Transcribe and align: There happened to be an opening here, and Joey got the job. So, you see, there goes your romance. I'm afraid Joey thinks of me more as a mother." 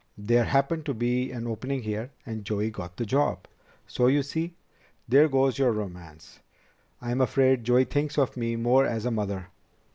There 0.17 0.45
happened 0.45 0.83
to 0.87 0.95
be 0.95 1.31
an 1.31 1.45
opening 1.45 1.83
here, 1.83 2.09
and 2.25 2.43
Joey 2.43 2.71
got 2.71 2.97
the 2.97 3.05
job. 3.05 3.45
So, 3.85 4.07
you 4.07 4.23
see, 4.23 4.55
there 5.07 5.29
goes 5.29 5.59
your 5.59 5.71
romance. 5.71 6.39
I'm 7.03 7.21
afraid 7.21 7.65
Joey 7.65 7.83
thinks 7.85 8.17
of 8.17 8.35
me 8.35 8.55
more 8.55 8.83
as 8.83 9.05
a 9.05 9.11
mother." 9.11 9.49